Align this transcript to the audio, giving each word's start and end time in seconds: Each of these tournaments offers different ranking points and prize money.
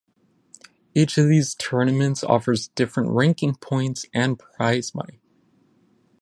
Each 0.95 1.19
of 1.19 1.27
these 1.27 1.53
tournaments 1.53 2.23
offers 2.23 2.69
different 2.69 3.11
ranking 3.11 3.53
points 3.53 4.03
and 4.15 4.39
prize 4.39 4.95
money. 4.95 5.21